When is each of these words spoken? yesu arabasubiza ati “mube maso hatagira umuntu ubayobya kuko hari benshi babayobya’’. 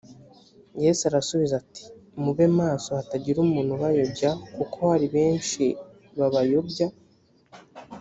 yesu 0.83 1.01
arabasubiza 1.03 1.53
ati 1.61 1.83
“mube 2.23 2.45
maso 2.59 2.89
hatagira 2.99 3.37
umuntu 3.41 3.69
ubayobya 3.73 4.31
kuko 4.55 4.77
hari 4.91 5.07
benshi 5.15 5.63
babayobya’’. 6.17 6.87